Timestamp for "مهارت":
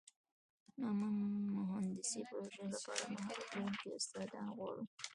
3.13-3.45